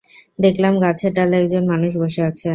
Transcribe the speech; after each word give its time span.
দেখলাম, 0.39 0.73
গাছের 0.83 1.11
ডালে 1.13 1.35
একজন 1.41 1.63
মানুষ 1.71 1.91
বসে 1.97 2.21
আছে। 2.29 2.49